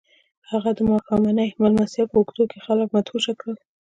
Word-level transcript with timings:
هغه 0.51 0.69
د 0.77 0.79
ماښامنۍ 0.91 1.49
مېلمستیا 1.61 2.03
په 2.09 2.15
اوږدو 2.19 2.43
کې 2.51 2.57
خلک 2.65 2.87
مدهوشه 2.95 3.33
کړل 3.39 3.57